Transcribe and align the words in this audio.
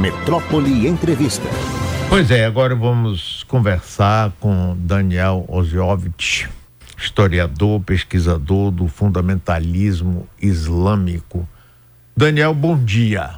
Metrópole 0.00 0.86
Entrevista. 0.86 1.46
Pois 2.08 2.30
é, 2.30 2.46
agora 2.46 2.74
vamos 2.74 3.42
conversar 3.42 4.32
com 4.40 4.74
Daniel 4.78 5.44
Oziovich, 5.46 6.48
historiador, 6.96 7.82
pesquisador 7.82 8.70
do 8.70 8.88
fundamentalismo 8.88 10.26
islâmico. 10.40 11.46
Daniel, 12.16 12.54
bom 12.54 12.82
dia. 12.82 13.32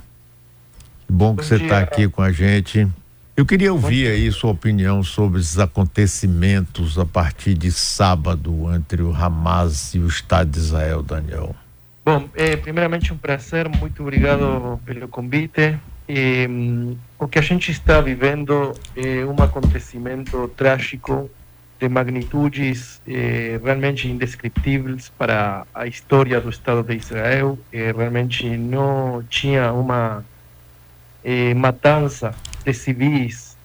Bom 1.09 1.35
que 1.35 1.43
bom 1.43 1.49
você 1.49 1.57
está 1.57 1.81
aqui 1.81 2.09
com 2.09 2.23
a 2.23 2.31
gente. 2.31 2.87
Eu 3.37 3.45
queria 3.45 3.73
ouvir 3.73 4.07
aí 4.07 4.31
sua 4.31 4.53
opinião 4.53 5.03
sobre 5.03 5.41
esses 5.41 5.59
acontecimentos 5.59 6.97
a 6.97 7.05
partir 7.05 7.55
de 7.55 7.73
sábado 7.73 8.73
entre 8.73 9.03
o 9.03 9.13
Hamas 9.13 9.97
e 9.97 9.99
o 9.99 10.07
Estado 10.07 10.51
de 10.53 10.61
Israel, 10.61 11.03
Daniel. 11.03 11.57
Bom, 12.05 12.29
é, 12.37 12.55
primeiramente 12.55 13.13
um 13.13 13.17
prazer, 13.17 13.69
muito 13.69 14.01
obrigado 14.03 14.79
pelo 14.85 15.09
convite. 15.09 15.77
O 17.19 17.27
que 17.27 17.39
a 17.39 17.43
gente 17.43 17.71
está 17.71 18.01
vivendo 18.01 18.75
é 18.95 19.25
um 19.25 19.43
acontecimento 19.43 20.49
trágico 20.57 21.31
de 21.81 21.89
magnitudes 21.89 23.01
eh, 23.09 23.59
realmente 23.63 24.07
indescritíveis 24.09 25.09
para 25.19 25.67
a 25.75 25.87
história 25.87 26.41
do 26.41 26.51
Estado 26.51 26.83
de 26.83 26.95
Israel. 26.95 27.59
Eh, 27.73 27.93
realmente 27.97 28.47
não 28.57 29.23
tinha 29.29 29.73
uma 29.73 30.25
eh, 31.25 31.55
matança 31.55 32.35
de 32.65 32.73
civis 32.73 33.57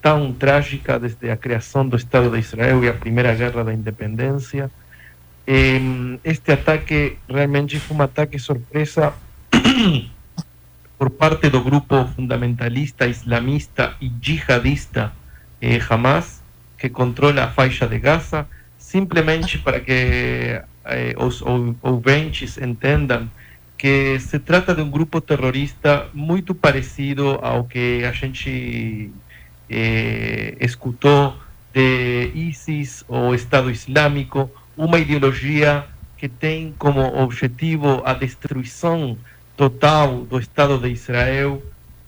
tão 0.00 0.32
trágica 0.32 0.98
desde 0.98 1.30
a 1.30 1.36
criação 1.36 1.86
do 1.86 1.94
Estado 1.94 2.30
de 2.30 2.38
Israel 2.38 2.82
e 2.82 2.88
a 2.88 2.94
primeira 2.94 3.34
guerra 3.34 3.62
da 3.62 3.74
independência. 3.74 4.70
Este 6.24 6.52
ataque 6.52 7.18
realmente 7.28 7.78
foi 7.78 7.94
um 7.94 8.00
ataque 8.00 8.38
surpresa 8.38 9.12
por 11.00 11.08
parte 11.08 11.48
do 11.48 11.62
grupo 11.62 12.04
fundamentalista, 12.14 13.06
islamista 13.06 13.96
e 14.02 14.12
jihadista 14.20 15.10
eh, 15.58 15.80
Hamas, 15.88 16.42
que 16.76 16.90
controla 16.90 17.44
a 17.44 17.50
faixa 17.50 17.86
de 17.88 17.98
Gaza, 17.98 18.46
simplesmente 18.76 19.56
para 19.56 19.80
que 19.80 20.60
eh, 20.84 21.14
os 21.16 21.40
ouvintes 21.80 22.58
entendam 22.58 23.30
que 23.78 24.20
se 24.20 24.38
trata 24.40 24.74
de 24.74 24.82
um 24.82 24.90
grupo 24.90 25.22
terrorista 25.22 26.06
muito 26.12 26.54
parecido 26.54 27.38
ao 27.40 27.64
que 27.64 28.04
a 28.04 28.12
gente 28.12 29.10
eh, 29.70 30.54
escutou 30.60 31.34
de 31.72 32.30
ISIS 32.34 33.06
ou 33.08 33.34
Estado 33.34 33.70
Islâmico, 33.70 34.50
uma 34.76 34.98
ideologia 34.98 35.86
que 36.18 36.28
tem 36.28 36.74
como 36.76 37.00
objetivo 37.22 38.02
a 38.04 38.12
destruição 38.12 39.16
total 39.60 40.24
do 40.24 40.38
Estado 40.38 40.78
de 40.78 40.88
Israel, 40.88 41.62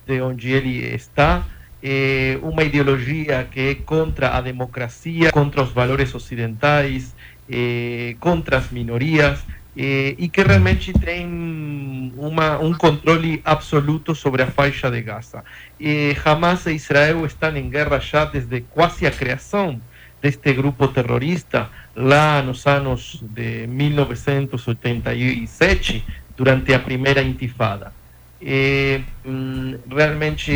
de 0.06 0.22
onde 0.22 0.50
ele 0.50 0.86
está, 0.94 1.44
eh, 1.82 2.38
uma 2.40 2.64
ideologia 2.64 3.44
que 3.44 3.60
é 3.60 3.74
contra 3.74 4.38
a 4.38 4.40
democracia, 4.40 5.30
contra 5.30 5.62
os 5.62 5.70
valores 5.70 6.14
ocidentais, 6.14 7.14
eh, 7.50 8.16
contra 8.18 8.56
as 8.56 8.70
minorias, 8.70 9.44
e 9.76 10.30
que 10.32 10.42
realmente 10.42 10.94
tem 10.94 12.12
uma, 12.16 12.58
um 12.58 12.72
controle 12.74 13.42
absoluto 13.44 14.14
sobre 14.14 14.42
a 14.42 14.46
faixa 14.46 14.90
de 14.90 15.02
Gaza. 15.02 15.44
E 15.78 16.16
Hamas 16.24 16.64
e 16.66 16.72
Israel 16.72 17.24
estão 17.26 17.54
em 17.56 17.68
guerra 17.68 17.98
já 17.98 18.24
desde 18.24 18.62
quase 18.62 19.06
a 19.06 19.10
criação 19.10 19.78
deste 20.22 20.52
grupo 20.52 20.86
terrorista, 20.88 21.70
lá 21.96 22.42
nos 22.42 22.66
anos 22.66 23.18
de 23.22 23.66
1987, 23.66 26.04
durante 26.36 26.74
a 26.74 26.78
primeira 26.78 27.22
intifada. 27.22 27.92
E, 28.40 29.00
hum, 29.24 29.78
realmente 29.88 30.52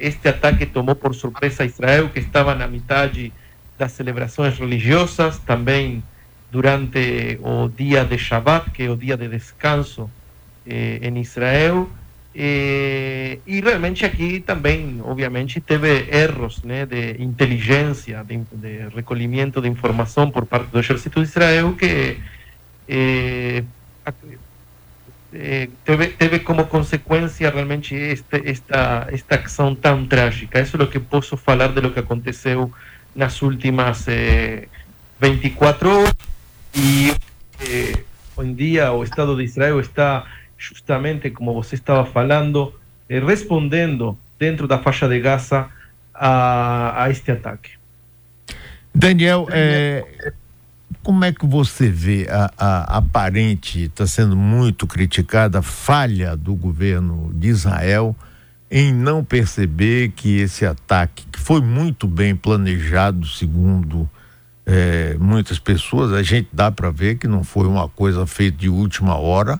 este 0.00 0.28
ataque 0.28 0.66
tomou 0.66 0.94
por 0.94 1.14
surpresa 1.14 1.64
Israel, 1.64 2.10
que 2.10 2.18
estava 2.20 2.54
na 2.54 2.66
metade 2.66 3.32
das 3.78 3.92
celebrações 3.92 4.58
religiosas, 4.58 5.38
também 5.38 6.02
durante 6.50 7.38
o 7.42 7.68
dia 7.68 8.04
de 8.04 8.18
Shabbat, 8.18 8.70
que 8.72 8.82
é 8.82 8.90
o 8.90 8.96
dia 8.96 9.16
de 9.16 9.28
descanso 9.28 10.10
eh, 10.66 11.00
em 11.02 11.18
Israel. 11.18 11.88
Eh, 12.34 13.38
e 13.46 13.60
realmente 13.60 14.04
aqui 14.04 14.40
também, 14.40 15.00
obviamente, 15.02 15.60
teve 15.60 16.08
erros 16.12 16.62
né, 16.62 16.86
de 16.86 17.16
inteligência, 17.22 18.22
de, 18.22 18.38
de, 18.52 18.88
recolhimento 18.94 19.60
de 19.60 19.68
informação 19.68 20.30
por 20.30 20.44
parte 20.46 20.68
do 20.70 20.78
exército 20.78 21.20
de 21.20 21.28
Israel 21.28 21.74
que 21.74 22.18
eh, 22.88 23.64
teve, 25.84 26.08
teve 26.08 26.40
como 26.40 26.66
consequência 26.66 27.50
realmente 27.50 27.94
este, 27.94 28.48
esta, 28.48 29.08
esta 29.10 29.36
ação 29.36 29.74
tão 29.74 30.06
trágica. 30.06 30.60
Isso 30.60 30.76
é 30.76 30.82
o 30.82 30.88
que 30.88 30.98
posso 30.98 31.36
falar 31.36 31.68
de 31.68 31.80
lo 31.80 31.92
que 31.92 32.00
aconteceu 32.00 32.72
nas 33.14 33.40
últimas 33.42 34.06
24 35.20 35.90
horas. 35.90 36.14
E 36.74 37.12
eh, 37.60 38.04
hoje 38.36 38.50
em 38.50 38.54
dia 38.54 38.92
o 38.92 39.02
Estado 39.02 39.36
de 39.36 39.44
Israel 39.44 39.80
está 39.80 40.24
justamente, 40.56 41.30
como 41.30 41.54
você 41.54 41.74
estava 41.74 42.04
falando, 42.04 42.74
eh, 43.08 43.18
respondendo 43.20 44.16
dentro 44.38 44.66
da 44.66 44.78
faixa 44.78 45.08
de 45.08 45.20
Gaza 45.20 45.68
a, 46.14 47.04
a 47.04 47.10
este 47.10 47.30
ataque. 47.32 47.72
Daniel, 48.94 49.46
é, 49.50 50.32
como 51.02 51.24
é 51.24 51.32
que 51.32 51.46
você 51.46 51.88
vê 51.88 52.26
a, 52.30 52.50
a 52.58 52.98
aparente, 52.98 53.84
está 53.84 54.06
sendo 54.06 54.36
muito 54.36 54.86
criticada, 54.86 55.62
falha 55.62 56.36
do 56.36 56.54
governo 56.54 57.32
de 57.34 57.48
Israel 57.48 58.14
em 58.70 58.94
não 58.94 59.24
perceber 59.24 60.10
que 60.10 60.38
esse 60.38 60.64
ataque, 60.64 61.26
que 61.32 61.40
foi 61.40 61.60
muito 61.60 62.06
bem 62.06 62.36
planejado, 62.36 63.26
segundo 63.26 64.08
é, 64.64 65.16
muitas 65.18 65.58
pessoas, 65.58 66.12
a 66.12 66.22
gente 66.22 66.48
dá 66.52 66.70
para 66.70 66.90
ver 66.90 67.16
que 67.16 67.26
não 67.26 67.42
foi 67.42 67.66
uma 67.66 67.88
coisa 67.88 68.24
feita 68.26 68.58
de 68.58 68.68
última 68.68 69.16
hora. 69.16 69.58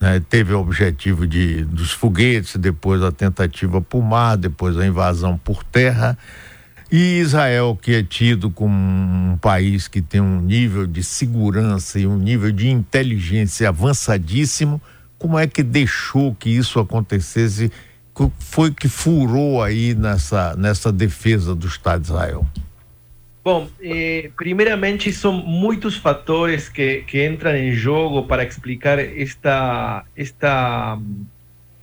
Né? 0.00 0.20
Teve 0.28 0.52
o 0.54 0.60
objetivo 0.60 1.24
de, 1.24 1.62
dos 1.64 1.92
foguetes, 1.92 2.56
depois 2.56 3.00
a 3.00 3.12
tentativa 3.12 3.80
por 3.80 4.02
mar, 4.02 4.36
depois 4.36 4.76
a 4.76 4.84
invasão 4.84 5.38
por 5.38 5.62
terra. 5.62 6.18
E 6.90 7.18
Israel, 7.18 7.78
que 7.80 7.94
é 7.94 8.02
tido 8.02 8.50
como 8.50 8.74
um 8.74 9.36
país 9.36 9.86
que 9.86 10.00
tem 10.00 10.22
um 10.22 10.40
nível 10.40 10.86
de 10.86 11.02
segurança 11.02 12.00
e 12.00 12.06
um 12.06 12.16
nível 12.16 12.50
de 12.50 12.70
inteligência 12.70 13.68
avançadíssimo, 13.68 14.80
como 15.18 15.38
é 15.38 15.46
que 15.46 15.62
deixou 15.62 16.34
que 16.34 16.48
isso 16.48 16.80
acontecesse? 16.80 17.70
Foi 18.38 18.72
que 18.72 18.88
furou 18.88 19.62
aí 19.62 19.94
nessa, 19.94 20.56
nessa 20.56 20.90
defesa 20.90 21.54
do 21.54 21.66
Estado 21.66 22.00
de 22.00 22.08
Israel? 22.08 22.46
Bom, 23.44 23.68
eh, 23.82 24.30
primeiramente 24.36 25.12
são 25.12 25.32
muitos 25.32 25.96
fatores 25.96 26.68
que, 26.68 27.02
que 27.06 27.26
entram 27.26 27.54
em 27.54 27.72
jogo 27.72 28.24
para 28.24 28.44
explicar 28.44 28.98
esta, 28.98 30.04
esta 30.16 30.98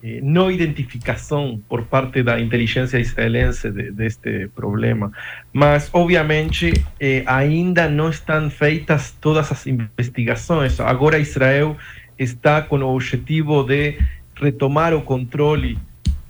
eh, 0.05 0.19
não 0.21 0.51
identificação 0.51 1.59
por 1.67 1.85
parte 1.85 2.21
da 2.21 2.39
inteligência 2.39 2.99
israelense 2.99 3.71
de, 3.71 3.91
deste 3.91 4.47
problema. 4.49 5.11
Mas, 5.51 5.89
obviamente, 5.91 6.71
eh, 6.99 7.23
ainda 7.25 7.89
não 7.89 8.11
estão 8.11 8.47
feitas 8.51 9.17
todas 9.19 9.51
as 9.51 9.65
investigações. 9.65 10.79
Agora, 10.79 11.17
Israel 11.17 11.75
está 12.19 12.61
com 12.61 12.77
o 12.77 12.95
objetivo 12.95 13.63
de 13.63 13.97
retomar 14.35 14.93
o 14.93 15.01
controle 15.01 15.75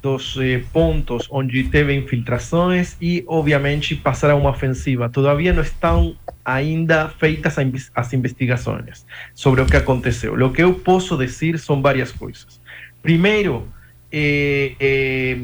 dos 0.05 0.37
eh, 0.37 0.61
pontos 0.71 1.27
onde 1.31 1.63
teve 1.63 1.91
infiltrações 1.95 2.95
e, 3.01 3.23
obviamente, 3.27 3.95
passar 3.95 4.29
a 4.29 4.35
uma 4.35 4.51
ofensiva. 4.51 5.09
Todavia 5.09 5.51
não 5.51 5.63
estão 5.63 6.15
ainda 6.45 7.09
feitas 7.09 7.57
as 7.95 8.13
investigações 8.13 9.03
sobre 9.33 9.61
o 9.61 9.65
que 9.65 9.75
aconteceu. 9.75 10.35
O 10.35 10.53
que 10.53 10.61
eu 10.61 10.75
posso 10.75 11.17
dizer 11.17 11.57
são 11.57 11.81
várias 11.81 12.11
coisas. 12.11 12.61
Primeiro, 13.01 13.67
eh, 14.11 14.73
eh, 14.79 15.37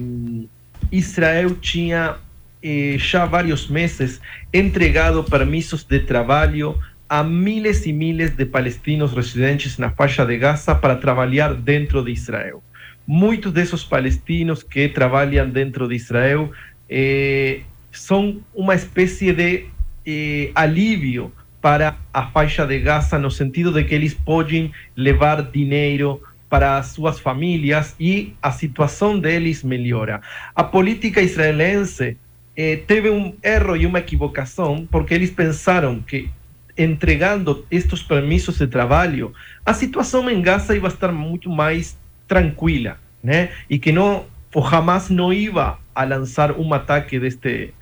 Israel 0.91 1.55
tinha 1.55 2.17
eh, 2.61 2.97
já 2.99 3.25
vários 3.25 3.67
meses 3.67 4.21
entregado 4.53 5.23
permissos 5.23 5.83
de 5.83 6.01
trabalho 6.01 6.77
a 7.09 7.23
miles 7.23 7.87
e 7.87 7.91
miles 7.91 8.29
de 8.37 8.45
palestinos 8.45 9.11
residentes 9.11 9.79
na 9.79 9.89
faixa 9.89 10.23
de 10.23 10.37
Gaza 10.37 10.75
para 10.75 10.95
trabalhar 10.95 11.55
dentro 11.55 12.03
de 12.03 12.11
Israel 12.11 12.61
muitos 13.07 13.51
desses 13.51 13.83
palestinos 13.83 14.63
que 14.63 14.89
trabalham 14.89 15.49
dentro 15.49 15.87
de 15.87 15.95
Israel 15.95 16.51
eh, 16.89 17.61
são 17.91 18.41
uma 18.53 18.75
espécie 18.75 19.33
de 19.33 19.65
eh, 20.05 20.51
alívio 20.55 21.31
para 21.61 21.95
a 22.13 22.27
faixa 22.27 22.65
de 22.65 22.79
Gaza, 22.79 23.19
no 23.19 23.29
sentido 23.29 23.71
de 23.71 23.83
que 23.83 23.93
eles 23.93 24.13
podem 24.13 24.71
levar 24.95 25.43
dinheiro 25.43 26.21
para 26.49 26.81
suas 26.83 27.19
famílias 27.19 27.95
e 27.99 28.33
a 28.41 28.51
situação 28.51 29.19
deles 29.19 29.63
melhora. 29.63 30.21
A 30.55 30.63
política 30.63 31.21
israelense 31.21 32.17
eh, 32.57 32.77
teve 32.87 33.09
um 33.09 33.33
erro 33.41 33.77
e 33.77 33.85
uma 33.85 33.99
equivocação, 33.99 34.87
porque 34.91 35.13
eles 35.13 35.29
pensaram 35.29 36.01
que 36.01 36.29
entregando 36.77 37.65
estes 37.69 38.01
permissos 38.01 38.57
de 38.57 38.67
trabalho, 38.67 39.33
a 39.65 39.73
situação 39.73 40.29
em 40.29 40.41
Gaza 40.41 40.75
ia 40.75 40.87
estar 40.87 41.11
muito 41.11 41.49
mais 41.49 41.97
tranquila, 42.31 42.97
né? 43.21 43.49
E 43.69 43.77
que 43.77 43.91
não 43.91 44.25
o 44.55 44.61
Hamas 44.65 45.09
não 45.09 45.33
ia 45.33 45.75
a 45.93 46.03
lançar 46.05 46.53
um 46.57 46.73
ataque 46.73 47.19
deste 47.19 47.73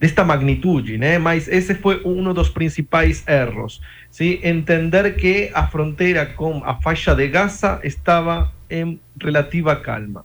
desta 0.00 0.24
magnitude, 0.24 0.98
né? 0.98 1.18
Mas 1.18 1.46
esse 1.46 1.76
foi 1.76 2.02
um 2.04 2.34
dos 2.34 2.48
principais 2.48 3.22
erros, 3.28 3.80
sim? 4.10 4.40
Entender 4.42 5.14
que 5.14 5.52
a 5.54 5.68
fronteira 5.68 6.26
com 6.26 6.60
a 6.64 6.74
faixa 6.82 7.14
de 7.14 7.28
Gaza 7.28 7.78
estava 7.84 8.52
em 8.68 8.98
relativa 9.22 9.76
calma. 9.76 10.24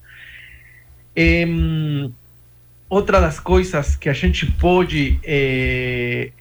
Outra 2.89 3.21
das 3.21 3.39
coisas 3.39 3.95
que 3.95 4.09
a 4.09 4.13
gente 4.13 4.51
pode 4.53 5.19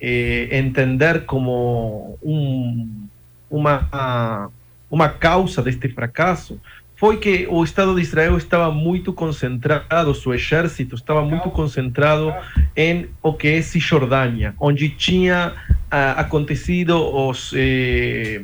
entender 0.00 1.27
como 1.27 2.19
um, 2.23 3.06
uma, 3.50 4.50
uma 4.91 5.11
causa 5.11 5.61
deste 5.61 5.91
fracasso 5.91 6.59
foi 6.97 7.19
que 7.19 7.47
o 7.51 7.63
Estado 7.63 7.95
de 7.95 8.01
Israel 8.01 8.37
estava 8.37 8.73
muito 8.73 9.13
concentrado, 9.13 10.15
seu 10.15 10.35
exército 10.35 10.95
estava 10.95 11.23
muito 11.23 11.51
concentrado 11.51 12.35
em 12.75 13.09
o 13.23 13.33
que 13.35 13.49
é 13.49 13.63
Cisjordânia, 13.63 14.55
onde 14.59 14.89
tinha 14.89 15.53
uh, 15.69 16.19
acontecido 16.19 16.97
os, 16.97 17.53
eh, 17.55 18.43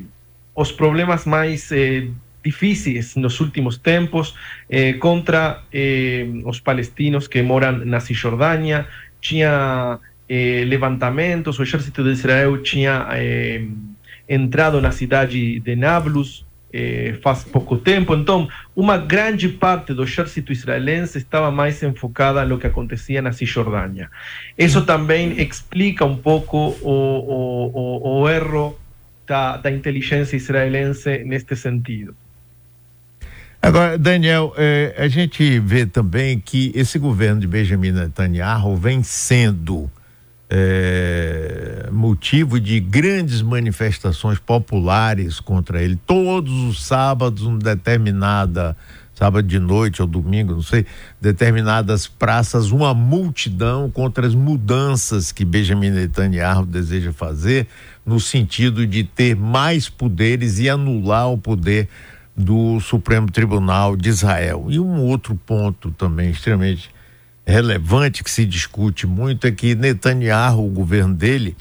os 0.54 0.70
problemas 0.70 1.24
mais 1.24 1.72
eh, 1.72 2.08
difíceis 2.44 3.14
nos 3.16 3.40
últimos 3.40 3.78
tempos 3.78 4.34
eh, 4.68 4.94
contra 4.94 5.62
eh, 5.72 6.26
os 6.44 6.60
palestinos 6.60 7.28
que 7.28 7.42
moram 7.42 7.84
na 7.84 8.00
Cisjordânia, 8.00 8.86
tinha 9.20 9.98
eh, 10.28 10.64
levantamentos, 10.66 11.58
o 11.58 11.62
exército 11.62 12.02
de 12.02 12.10
Israel 12.10 12.58
tinha 12.62 13.06
entrado 14.28 14.80
na 14.80 14.90
cidade 14.90 15.60
de 15.60 15.76
Nablus, 15.76 16.44
eh, 16.72 17.18
faz 17.22 17.44
pouco 17.44 17.76
tempo. 17.76 18.14
Então, 18.14 18.48
uma 18.74 18.96
grande 18.96 19.48
parte 19.48 19.92
do 19.92 20.02
exército 20.02 20.52
israelense 20.52 21.18
estava 21.18 21.50
mais 21.50 21.82
enfocada 21.82 22.44
no 22.44 22.58
que 22.58 22.66
acontecia 22.66 23.20
na 23.20 23.32
Cisjordânia. 23.32 24.10
Isso 24.56 24.82
também 24.84 25.40
explica 25.40 26.04
um 26.04 26.16
pouco 26.16 26.76
o, 26.80 26.90
o, 26.90 27.70
o, 27.74 28.20
o 28.22 28.28
erro 28.28 28.78
da, 29.26 29.56
da 29.56 29.70
inteligência 29.70 30.36
israelense 30.36 31.24
neste 31.24 31.54
sentido. 31.56 32.14
Agora, 33.60 33.96
Daniel, 33.96 34.52
eh, 34.56 34.92
a 34.98 35.06
gente 35.06 35.60
vê 35.60 35.86
também 35.86 36.40
que 36.40 36.72
esse 36.74 36.98
governo 36.98 37.40
de 37.40 37.46
Benjamin 37.46 37.92
Netanyahu 37.92 38.74
vem 38.76 39.04
sendo 39.04 39.88
é, 40.54 41.88
motivo 41.90 42.60
de 42.60 42.78
grandes 42.78 43.40
manifestações 43.40 44.38
populares 44.38 45.40
contra 45.40 45.82
ele. 45.82 45.98
Todos 46.06 46.52
os 46.52 46.84
sábados, 46.84 47.44
um 47.44 47.56
determinada 47.56 48.76
sábado 49.14 49.46
de 49.46 49.58
noite 49.58 50.02
ou 50.02 50.08
domingo, 50.08 50.52
não 50.52 50.62
sei, 50.62 50.84
determinadas 51.18 52.06
praças, 52.06 52.70
uma 52.70 52.92
multidão 52.92 53.90
contra 53.90 54.26
as 54.26 54.34
mudanças 54.34 55.32
que 55.32 55.42
Benjamin 55.42 55.90
Netanyahu 55.90 56.66
deseja 56.66 57.14
fazer, 57.14 57.66
no 58.04 58.20
sentido 58.20 58.86
de 58.86 59.04
ter 59.04 59.34
mais 59.34 59.88
poderes 59.88 60.58
e 60.58 60.68
anular 60.68 61.30
o 61.30 61.38
poder 61.38 61.88
do 62.36 62.78
Supremo 62.80 63.30
Tribunal 63.30 63.96
de 63.96 64.10
Israel. 64.10 64.66
E 64.68 64.78
um 64.78 65.00
outro 65.00 65.34
ponto 65.34 65.90
também 65.92 66.30
extremamente 66.30 66.90
relevante 67.46 68.22
que 68.22 68.30
se 68.30 68.44
discute 68.44 69.06
muito 69.06 69.46
é 69.46 69.50
que 69.50 69.74
Netanyahu, 69.74 70.66
o 70.66 70.70
governo 70.70 71.14
dele, 71.14 71.56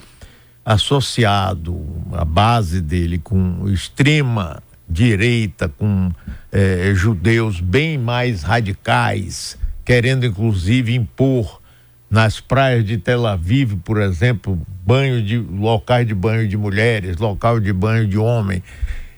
associado 0.63 1.80
a 2.13 2.24
base 2.24 2.81
dele 2.81 3.18
com 3.18 3.68
extrema 3.69 4.62
direita, 4.88 5.69
com 5.69 6.12
eh, 6.51 6.92
judeus 6.94 7.60
bem 7.60 7.98
mais 7.98 8.44
radicais, 8.44 9.57
querendo 9.83 10.25
inclusive 10.25 10.94
impor 10.94 11.62
nas 12.10 12.42
praias 12.42 12.86
de 12.86 12.98
Tel 12.98 13.25
Aviv, 13.25 13.78
por 13.78 14.00
exemplo, 14.01 14.62
banho 14.86 15.24
de 15.24 15.38
locais 15.38 16.06
de 16.06 16.13
banho 16.13 16.48
de 16.48 16.57
mulheres, 16.57 17.18
local 17.18 17.60
de 17.60 17.72
banho 17.72 18.06
de 18.06 18.18
homem, 18.18 18.62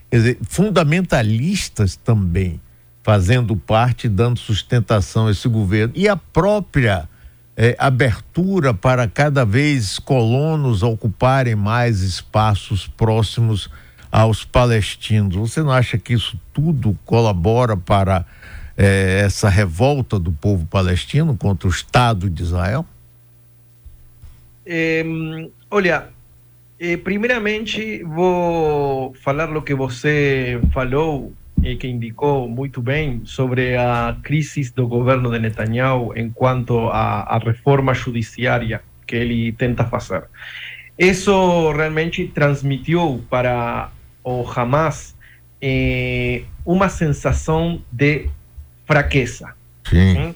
quer 0.08 0.16
dizer, 0.16 0.38
fundamentalistas 0.48 1.96
também 1.96 2.60
fazendo 3.04 3.54
parte, 3.54 4.08
dando 4.08 4.38
sustentação 4.38 5.26
a 5.26 5.30
esse 5.30 5.46
governo. 5.46 5.92
E 5.94 6.08
a 6.08 6.16
própria 6.16 7.06
eh, 7.54 7.76
abertura 7.78 8.72
para 8.72 9.06
cada 9.06 9.44
vez 9.44 9.98
colonos 9.98 10.82
ocuparem 10.82 11.54
mais 11.54 12.00
espaços 12.00 12.86
próximos 12.88 13.68
aos 14.10 14.42
palestinos. 14.42 15.36
Você 15.36 15.62
não 15.62 15.70
acha 15.70 15.98
que 15.98 16.14
isso 16.14 16.40
tudo 16.50 16.98
colabora 17.04 17.76
para 17.76 18.24
eh, 18.74 19.20
essa 19.22 19.50
revolta 19.50 20.18
do 20.18 20.32
povo 20.32 20.64
palestino 20.64 21.36
contra 21.36 21.68
o 21.68 21.70
Estado 21.70 22.30
de 22.30 22.42
Israel? 22.42 22.86
Eh, 24.64 25.04
olha, 25.70 26.08
primeiramente 27.04 28.02
vou 28.02 29.12
falar 29.22 29.54
o 29.54 29.60
que 29.60 29.74
você 29.74 30.58
falou 30.72 31.30
eh, 31.30 31.43
que 31.78 31.88
indicou 31.88 32.48
muito 32.48 32.82
bem 32.82 33.22
sobre 33.24 33.76
a 33.76 34.16
crise 34.22 34.72
do 34.74 34.86
governo 34.86 35.30
de 35.30 35.38
Netanyahu 35.38 36.12
em 36.14 36.28
quanto 36.28 36.88
à, 36.88 37.38
reforma 37.38 37.94
judiciária 37.94 38.82
que 39.06 39.16
ele 39.16 39.52
tenta 39.52 39.84
fazer. 39.84 40.24
Isso 40.98 41.72
realmente 41.72 42.28
transmitiu 42.28 43.24
para 43.30 43.90
o 44.22 44.44
Hamas 44.54 45.16
eh, 45.60 46.42
uma 46.64 46.88
sensação 46.88 47.82
de 47.90 48.28
fraqueza. 48.86 49.54
Sim. 49.88 50.34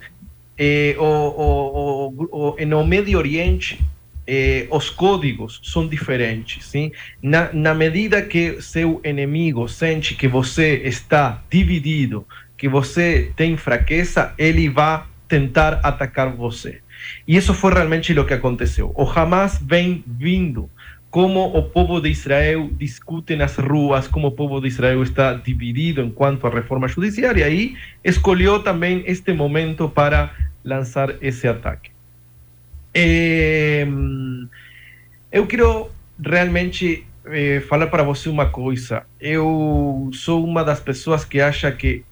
Eh, 0.57 0.97
o, 0.99 1.05
o, 1.05 2.57
o, 2.57 2.67
no 2.67 2.85
Médio 2.85 3.19
Oriente, 3.19 3.81
eh, 4.29 4.67
os 4.71 4.91
códigos 4.91 5.59
são 5.65 5.89
diferentes. 5.89 6.67
Sim? 6.67 6.93
Na, 7.23 7.51
na 7.53 7.75
medida 7.75 8.21
que 8.21 8.61
seu 8.61 9.01
inimigo 9.03 9.67
sente 9.67 10.15
que 10.15 10.29
você 10.29 10.83
está 10.85 11.43
dividido, 11.49 12.27
que 12.59 12.69
você 12.69 13.33
tem 13.35 13.57
fraqueza, 13.57 14.35
ele 14.37 14.69
vai 14.69 15.03
tentar 15.27 15.81
atacar 15.83 16.31
você. 16.31 16.81
E 17.27 17.37
isso 17.37 17.55
foi 17.55 17.73
realmente 17.73 18.13
o 18.19 18.27
que 18.27 18.35
aconteceu. 18.35 18.93
O 18.95 19.05
Hamas 19.05 19.59
vem 19.63 20.05
vindo 20.07 20.69
como 21.11 21.57
o 21.57 21.63
povo 21.63 22.01
de 22.01 22.11
Israel 22.11 22.69
discute 22.73 23.35
nas 23.35 23.57
ruas, 23.57 24.07
como 24.07 24.29
o 24.29 24.33
povo 24.33 24.61
de 24.61 24.69
Israel 24.69 25.03
está 25.03 25.33
dividido 25.33 26.03
em 26.03 26.11
quanto 26.11 26.47
à 26.47 26.51
reforma 26.51 26.87
judiciária, 26.87 27.49
e 27.49 27.77
escolheu 28.05 28.63
também 28.63 29.03
este 29.07 29.33
momento 29.33 29.89
para 29.89 30.35
lançar 30.63 31.17
esse 31.23 31.49
ataque. 31.49 31.98
É, 33.01 33.87
eu 35.31 35.47
quero 35.47 35.89
realmente 36.21 37.07
é, 37.27 37.61
falar 37.61 37.87
para 37.87 38.03
você 38.03 38.29
uma 38.29 38.47
coisa. 38.47 39.05
Eu 39.21 40.11
sou 40.13 40.45
uma 40.45 40.65
das 40.65 40.81
pessoas 40.81 41.25
que 41.25 41.41
acha 41.41 41.71
que 41.71 42.05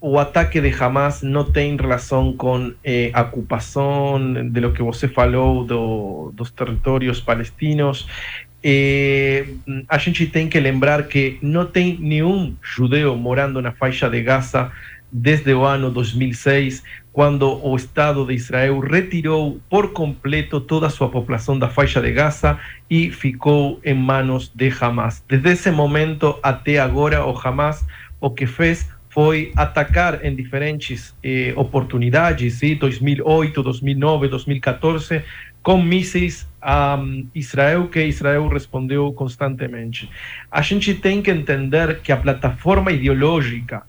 o 0.00 0.18
ataque 0.18 0.58
de 0.58 0.72
Hamas 0.72 1.20
não 1.22 1.44
tem 1.50 1.76
relação 1.76 2.32
com 2.32 2.72
eh, 2.84 3.10
a 3.12 3.22
ocupação 3.22 4.18
de 4.50 4.60
lo 4.60 4.72
que 4.72 4.82
você 4.82 5.08
falou 5.08 5.64
do, 5.64 6.32
dos 6.34 6.50
territórios 6.50 7.20
palestinos. 7.20 8.06
Eh, 8.62 9.46
a 9.88 9.98
gente 9.98 10.26
tem 10.26 10.48
que 10.48 10.60
lembrar 10.60 11.08
que 11.08 11.38
não 11.42 11.66
tem 11.66 11.98
nenhum 11.98 12.54
judeu 12.62 13.16
morando 13.16 13.60
na 13.60 13.72
faixa 13.72 14.08
de 14.08 14.22
Gaza 14.22 14.70
desde 15.10 15.54
o 15.54 15.64
ano 15.64 15.90
2006, 15.90 16.82
quando 17.12 17.64
o 17.64 17.74
Estado 17.74 18.26
de 18.26 18.34
Israel 18.34 18.78
retirou 18.80 19.60
por 19.70 19.92
completo 19.92 20.60
toda 20.60 20.86
a 20.86 20.90
sua 20.90 21.08
população 21.08 21.58
da 21.58 21.68
faixa 21.68 22.00
de 22.00 22.12
Gaza 22.12 22.58
e 22.90 23.10
ficou 23.10 23.80
em 23.84 23.94
manos 23.94 24.52
de 24.54 24.70
Hamas. 24.80 25.24
Desde 25.26 25.50
esse 25.50 25.70
momento 25.70 26.38
até 26.42 26.78
agora, 26.78 27.24
o 27.24 27.36
Hamas 27.38 27.84
o 28.20 28.30
que 28.30 28.46
fez 28.46 28.88
foi 29.08 29.50
atacar 29.56 30.24
em 30.24 30.34
diferentes 30.34 31.14
eh, 31.22 31.54
oportunidades, 31.56 32.54
sim? 32.54 32.74
2008, 32.76 33.62
2009, 33.62 34.28
2014, 34.28 35.22
com 35.62 35.80
mísseis 35.80 36.46
a 36.60 36.96
um, 36.96 37.26
Israel, 37.34 37.88
que 37.88 38.04
Israel 38.04 38.46
respondeu 38.48 39.10
constantemente. 39.14 40.10
A 40.50 40.60
gente 40.60 40.94
tem 40.94 41.22
que 41.22 41.30
entender 41.30 42.00
que 42.00 42.12
a 42.12 42.16
plataforma 42.16 42.92
ideológica 42.92 43.84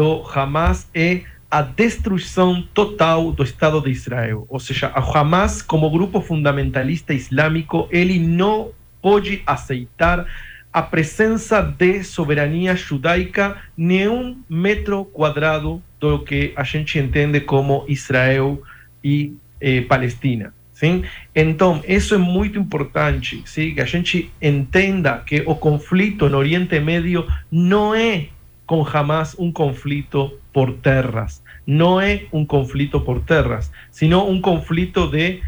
do 0.00 0.24
Hamas 0.34 0.88
é 0.94 1.20
a 1.50 1.60
destruição 1.60 2.66
total 2.72 3.32
do 3.32 3.42
Estado 3.42 3.82
de 3.82 3.90
Israel. 3.90 4.46
Ou 4.48 4.58
seja, 4.58 4.90
o 4.96 5.18
Hamas, 5.18 5.60
como 5.60 5.90
grupo 5.90 6.22
fundamentalista 6.22 7.12
islâmico, 7.12 7.86
ele 7.90 8.18
não 8.18 8.70
pode 9.02 9.42
aceitar 9.44 10.24
a 10.72 10.80
presença 10.80 11.60
de 11.60 12.02
soberania 12.02 12.74
judaica 12.74 13.58
nenhum 13.76 14.38
metro 14.48 15.04
quadrado 15.04 15.82
do 15.98 16.20
que 16.20 16.54
a 16.56 16.62
gente 16.62 16.98
entende 16.98 17.40
como 17.42 17.84
Israel 17.86 18.62
e 19.04 19.34
eh, 19.60 19.82
Palestina. 19.82 20.54
Sim? 20.72 21.04
Então, 21.34 21.82
isso 21.86 22.14
é 22.14 22.18
muito 22.18 22.58
importante, 22.58 23.42
sim? 23.44 23.74
que 23.74 23.82
a 23.82 23.84
gente 23.84 24.32
entenda 24.40 25.18
que 25.18 25.42
o 25.44 25.54
conflito 25.54 26.26
no 26.26 26.38
Oriente 26.38 26.80
Médio 26.80 27.26
não 27.52 27.94
é 27.94 28.28
com 28.70 28.86
Hamas 28.86 29.34
um 29.36 29.50
conflito 29.50 30.38
por 30.52 30.74
terras. 30.74 31.42
Não 31.66 32.00
é 32.00 32.26
um 32.32 32.46
conflito 32.46 33.00
por 33.00 33.20
terras, 33.20 33.68
sino 33.90 34.30
um 34.30 34.40
conflito 34.40 35.08
de 35.08 35.42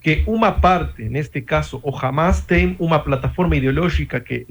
que 0.00 0.24
uma 0.26 0.50
parte, 0.50 1.06
neste 1.06 1.42
caso, 1.42 1.78
o 1.82 1.94
Hamas 1.94 2.40
tem 2.40 2.76
uma 2.78 2.98
plataforma 2.98 3.56
ideológica 3.56 4.20
que 4.20 4.46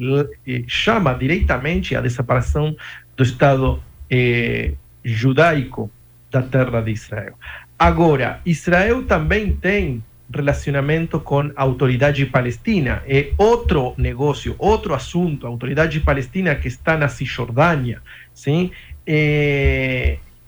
eh, 0.46 0.64
chama 0.68 1.16
diretamente 1.16 1.96
a 1.96 2.02
desaparição 2.02 2.76
do 3.18 3.24
Estado 3.24 3.82
eh, 4.08 4.74
judaico 5.04 5.90
da 6.30 6.44
terra 6.44 6.82
de 6.82 6.92
Israel. 6.92 7.34
Agora, 7.80 8.40
Israel 8.46 9.02
também 9.08 9.54
tem 9.54 10.04
relacionamento 10.34 11.20
com 11.20 11.52
a 11.56 11.64
autoridade 11.64 12.26
palestina. 12.26 13.04
É 13.08 13.32
outro 13.38 13.94
negócio, 13.98 14.56
outro 14.58 14.94
assunto. 14.94 15.48
Autoridade 15.48 16.00
palestina 16.00 16.56
que 16.56 16.68
está 16.68 16.98
na 16.98 17.08
Cisjordânia. 17.08 18.02
Sim? 18.34 18.72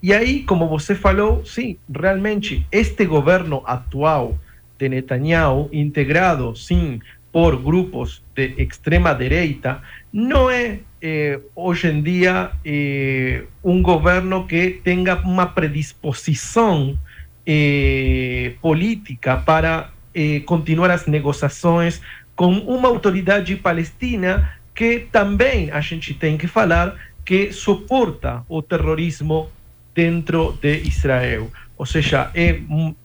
E 0.03 0.13
aí, 0.13 0.41
como 0.43 0.67
você 0.67 0.95
falou, 0.95 1.45
sim, 1.45 1.77
realmente 1.93 2.65
este 2.71 3.05
governo 3.05 3.61
atual 3.65 4.35
de 4.79 4.89
Netanyahu, 4.89 5.69
integrado, 5.71 6.55
sim, 6.55 6.99
por 7.31 7.55
grupos 7.55 8.23
de 8.35 8.55
extrema 8.57 9.13
direita, 9.13 9.79
não 10.11 10.49
é 10.49 10.79
eh, 11.01 11.39
hoje 11.55 11.87
em 11.87 12.01
dia 12.01 12.51
eh, 12.65 13.43
um 13.63 13.81
governo 13.81 14.47
que 14.47 14.81
tenha 14.83 15.15
uma 15.17 15.45
predisposição 15.45 16.97
eh, 17.45 18.53
política 18.61 19.37
para 19.37 19.89
eh, 20.13 20.41
continuar 20.45 20.91
as 20.91 21.07
negociações 21.07 22.01
com 22.35 22.53
uma 22.53 22.87
autoridade 22.87 23.55
palestina 23.55 24.57
que 24.73 25.07
também 25.11 25.69
a 25.71 25.81
gente 25.81 26.13
tem 26.13 26.37
que 26.37 26.47
falar 26.47 26.95
que 27.25 27.51
suporta 27.51 28.43
o 28.49 28.61
terrorismo 28.61 29.49
dentro 29.93 30.57
de 30.61 30.79
Israel. 30.87 31.51
Ou 31.77 31.85
seja, 31.85 32.29
é 32.35 32.59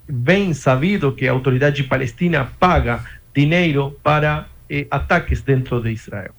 bem 0.08 0.52
sabido 0.52 1.12
que 1.12 1.26
a 1.26 1.32
autoridade 1.32 1.82
palestina 1.84 2.50
paga 2.58 3.04
dinheiro 3.34 3.98
para 4.02 4.46
eh, 4.68 4.86
ataques 4.90 5.42
dentro 5.42 5.80
de 5.82 5.90
Israel. 5.90 6.34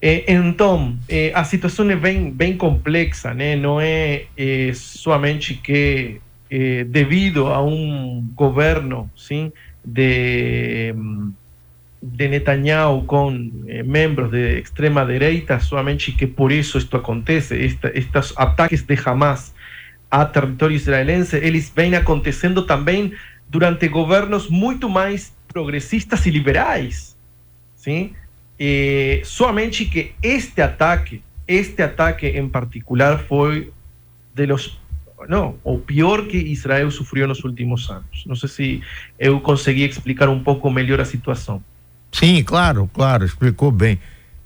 Eh, 0.00 0.24
então, 0.28 0.98
eh, 1.08 1.32
a 1.34 1.44
situação 1.44 1.90
é 1.90 1.96
bem, 1.96 2.30
bem 2.30 2.56
complexa, 2.56 3.32
né? 3.34 3.56
não 3.56 3.80
é 3.80 4.26
somente 4.74 5.54
que 5.54 6.20
eh, 6.56 6.86
devido 6.88 7.52
a 7.52 7.60
un 7.60 8.32
gobierno 8.36 9.10
¿sí? 9.16 9.52
de, 9.82 10.94
de 12.00 12.28
Netanyahu 12.28 13.06
con 13.06 13.64
eh, 13.66 13.82
miembros 13.82 14.30
de 14.30 14.58
extrema 14.60 15.04
derecha, 15.04 15.58
solamente 15.58 16.14
que 16.16 16.28
por 16.28 16.52
eso 16.52 16.78
esto 16.78 16.96
acontece, 16.96 17.66
esta, 17.66 17.88
estos 17.88 18.32
ataques 18.36 18.86
de 18.86 18.96
Hamas 19.04 19.52
a 20.08 20.30
territorio 20.30 20.76
israelense, 20.76 21.44
eles 21.44 21.72
vêm 21.74 21.96
acontecendo 21.96 22.64
também 22.66 23.12
durante 23.48 23.88
governos 23.88 24.48
muito 24.48 24.88
mais 24.88 25.34
progressistas 25.48 26.24
e 26.24 26.30
liberais, 26.30 27.16
sim? 27.74 28.12
Eh, 28.56 29.22
somente 29.24 29.86
que 29.86 30.14
este 30.22 30.62
ataque, 30.62 31.20
este 31.48 31.82
ataque 31.82 32.28
em 32.28 32.48
particular 32.48 33.18
foi 33.18 33.72
de 34.32 34.46
los 34.46 34.78
no, 35.28 35.58
o 35.64 35.78
pior 35.78 36.26
que 36.26 36.36
Israel 36.36 36.90
sofreu 36.90 37.26
nos 37.26 37.42
últimos 37.44 37.88
anos. 37.90 38.24
Não 38.26 38.34
sei 38.34 38.48
se 38.48 38.82
eu 39.18 39.40
consegui 39.40 39.84
explicar 39.84 40.28
um 40.28 40.42
pouco 40.42 40.70
melhor 40.70 41.00
a 41.00 41.04
situação. 41.04 41.62
Sim, 42.12 42.42
claro, 42.44 42.88
claro, 42.92 43.24
explicou 43.24 43.70
bem. 43.70 43.98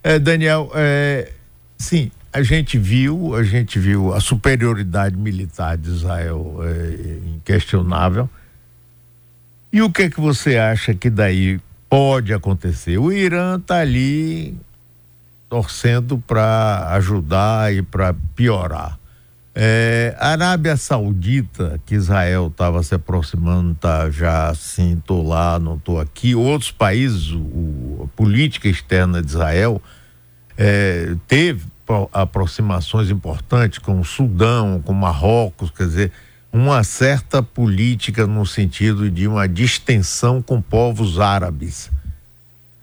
É, 0.02 0.18
Daniel, 0.18 0.70
é, 0.74 1.32
sim, 1.76 2.10
a 2.32 2.42
gente 2.42 2.78
viu, 2.78 3.34
a 3.34 3.42
gente 3.42 3.78
viu 3.78 4.14
a 4.14 4.20
superioridade 4.20 5.16
militar 5.16 5.76
de 5.76 5.90
Israel 5.90 6.60
é, 6.62 7.34
inquestionável. 7.34 8.28
E 9.72 9.82
o 9.82 9.90
que 9.90 10.02
é 10.02 10.10
que 10.10 10.20
você 10.20 10.56
acha 10.56 10.94
que 10.94 11.10
daí 11.10 11.60
pode 11.88 12.32
acontecer? 12.32 12.98
O 12.98 13.12
Irã 13.12 13.56
está 13.58 13.80
ali 13.80 14.56
torcendo 15.48 16.18
para 16.26 16.88
ajudar 16.94 17.72
e 17.74 17.82
para 17.82 18.14
piorar. 18.34 18.97
É, 19.60 20.14
Arábia 20.20 20.76
Saudita, 20.76 21.80
que 21.84 21.96
Israel 21.96 22.46
estava 22.46 22.80
se 22.84 22.94
aproximando, 22.94 23.74
tá 23.74 24.08
já 24.08 24.50
assim, 24.50 25.02
tô 25.04 25.20
lá, 25.20 25.58
não 25.58 25.76
tô 25.76 25.98
aqui. 25.98 26.32
Outros 26.32 26.70
países, 26.70 27.32
o, 27.32 28.04
a 28.04 28.16
política 28.16 28.68
externa 28.68 29.20
de 29.20 29.26
Israel 29.26 29.82
é, 30.56 31.16
teve 31.26 31.66
aproximações 32.12 33.10
importantes 33.10 33.80
com 33.80 33.98
o 33.98 34.04
Sudão, 34.04 34.80
com 34.80 34.92
Marrocos, 34.92 35.72
quer 35.72 35.86
dizer, 35.86 36.12
uma 36.52 36.84
certa 36.84 37.42
política 37.42 38.28
no 38.28 38.46
sentido 38.46 39.10
de 39.10 39.26
uma 39.26 39.48
distensão 39.48 40.40
com 40.40 40.62
povos 40.62 41.18
árabes. 41.18 41.90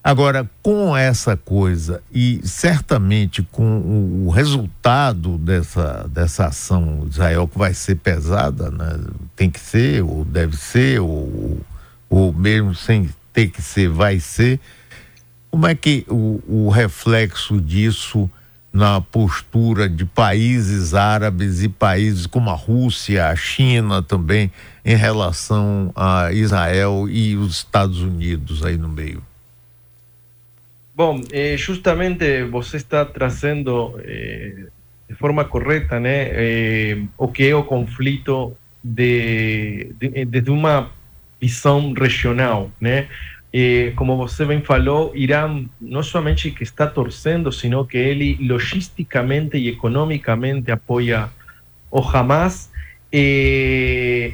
Agora, 0.05 0.47
com 0.61 0.95
essa 0.95 1.35
coisa 1.35 1.99
e 2.13 2.39
certamente 2.43 3.41
com 3.41 4.23
o, 4.23 4.29
resultado 4.29 5.35
dessa, 5.39 6.07
dessa 6.07 6.45
ação 6.45 7.07
Israel, 7.09 7.47
que 7.47 7.57
vai 7.57 7.73
ser 7.73 7.95
pesada, 7.95 8.69
né? 8.69 8.99
tem 9.35 9.49
que 9.49 9.59
ser, 9.59 10.03
ou 10.03 10.23
deve 10.23 10.55
ser, 10.57 11.01
ou, 11.01 11.59
ou 12.07 12.31
mesmo 12.31 12.75
sem 12.75 13.09
ter 13.33 13.47
que 13.47 13.63
ser, 13.63 13.89
vai 13.89 14.19
ser, 14.19 14.59
como 15.49 15.65
é 15.65 15.73
que 15.73 16.05
o, 16.07 16.39
o 16.47 16.69
reflexo 16.69 17.59
disso 17.59 18.29
na 18.71 19.01
postura 19.01 19.89
de 19.89 20.05
países 20.05 20.93
árabes 20.93 21.63
e 21.63 21.67
países 21.67 22.27
como 22.27 22.51
a 22.51 22.55
Rússia, 22.55 23.27
a 23.27 23.35
China 23.35 24.03
também, 24.03 24.51
em 24.85 24.95
relação 24.95 25.91
a 25.95 26.31
Israel 26.31 27.09
e 27.09 27.35
os 27.35 27.55
Estados 27.55 28.01
Unidos 28.01 28.63
aí 28.63 28.77
no 28.77 28.87
meio? 28.87 29.23
Bom, 30.95 31.19
eh, 31.33 31.57
justamente 31.57 32.43
você 32.45 32.77
está 32.77 33.03
trazendo 33.03 33.99
eh, 33.99 34.67
de 35.09 35.15
forma 35.15 35.43
correta 35.43 35.99
né, 35.99 36.29
eh, 36.31 36.97
o 37.17 37.27
que 37.27 37.49
é 37.49 37.53
o 37.53 37.65
conflito 37.65 38.55
de, 38.81 39.91
de, 39.99 40.23
desde 40.23 40.49
uma 40.49 40.89
visão 41.39 41.91
regional. 41.91 42.71
Né? 42.79 43.07
como 43.95 44.17
você 44.17 44.43
bem 44.43 44.61
falou, 44.61 45.13
Irã 45.15 45.63
não 45.79 46.03
somente 46.03 46.51
que 46.51 46.63
está 46.63 46.87
torcendo, 46.87 47.53
sino 47.53 47.85
que 47.85 47.97
ele 47.97 48.37
logisticamente 48.41 49.55
e 49.55 49.69
economicamente 49.69 50.71
apoia 50.71 51.29
o 51.89 52.01
Hamas. 52.01 52.69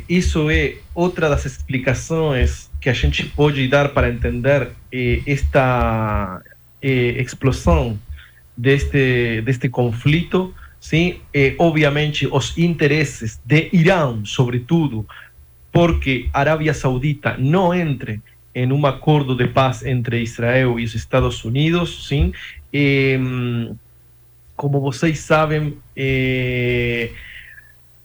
isso 0.10 0.50
é 0.50 0.74
outra 0.96 1.30
das 1.30 1.46
explicações 1.46 2.72
que 2.82 2.90
a 2.90 2.94
gente 2.94 3.24
pode 3.24 3.68
dar 3.68 3.90
para 3.90 4.10
entender 4.10 4.70
esta 5.28 6.42
eh, 6.82 7.22
explosão 7.22 7.98
deste, 8.56 9.42
deste 9.42 9.70
conflito, 9.70 10.54
sim, 10.80 11.20
eh, 11.34 11.56
obviamente 11.58 12.28
os 12.28 12.58
interesses 12.58 13.40
de 13.46 13.70
Irã, 13.74 14.20
sobretudo, 14.26 15.06
porque 15.72 16.30
a 16.34 16.40
Arábia 16.40 16.74
Saudita 16.74 17.36
não 17.38 17.74
entre 17.74 18.22
em 18.54 18.72
um 18.72 18.86
acordo 18.86 19.36
de 19.36 19.48
paz 19.48 19.86
entre 19.86 20.22
Israel 20.22 20.80
e 20.80 20.84
os 20.84 20.94
Estados 20.94 21.44
Unidos, 21.46 22.08
sim. 22.08 22.34
Eh, 22.74 23.18
como 24.56 24.80
vocês 24.80 25.20
sabem, 25.20 25.78
eh, 25.96 27.10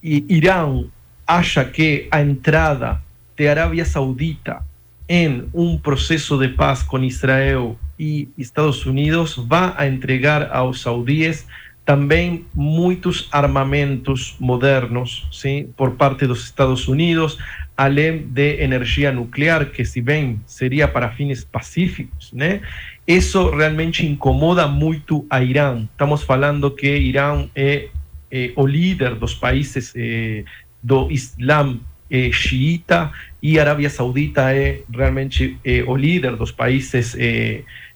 Irã 0.02 0.84
acha 1.26 1.64
que 1.64 2.06
a 2.10 2.20
entrada 2.20 3.02
de 3.36 3.48
Arábia 3.48 3.84
Saudita 3.84 4.64
em 5.08 5.48
um 5.52 5.76
processo 5.76 6.38
de 6.38 6.48
paz 6.48 6.82
com 6.82 7.02
Israel 7.02 7.78
y 7.98 8.28
Estados 8.36 8.86
Unidos 8.86 9.46
va 9.50 9.74
a 9.78 9.86
entregar 9.86 10.50
a 10.52 10.64
los 10.64 10.80
saudíes 10.82 11.46
también 11.84 12.46
muchos 12.52 13.28
armamentos 13.30 14.36
modernos 14.40 15.28
¿sí? 15.30 15.68
por 15.76 15.96
parte 15.96 16.24
de 16.24 16.30
los 16.30 16.44
Estados 16.44 16.88
Unidos, 16.88 17.38
além 17.76 18.26
de 18.32 18.64
energía 18.64 19.12
nuclear, 19.12 19.70
que 19.70 19.84
si 19.84 20.00
bien 20.00 20.42
sería 20.46 20.92
para 20.92 21.10
fines 21.10 21.44
pacíficos, 21.44 22.32
¿no? 22.34 22.58
eso 23.06 23.52
realmente 23.52 24.02
incomoda 24.02 24.66
mucho 24.66 25.24
a 25.30 25.42
Irán. 25.44 25.88
Estamos 25.92 26.28
hablando 26.28 26.74
que 26.74 26.98
Irán 26.98 27.50
es 27.54 27.84
eh, 28.32 28.52
o 28.56 28.66
líder 28.66 29.14
de 29.14 29.20
los 29.20 29.36
países 29.36 29.92
eh, 29.94 30.44
do 30.82 31.06
Islam 31.10 31.80
eh, 32.10 32.30
xiita 32.32 33.12
y 33.40 33.58
Arabia 33.58 33.90
Saudita 33.90 34.54
es 34.54 34.80
realmente 34.88 35.58
eh, 35.62 35.84
o 35.86 35.96
líder 35.96 36.32
de 36.32 36.38
los 36.38 36.52
países 36.52 37.16